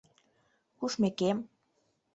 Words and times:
Кушмекем 0.77 1.37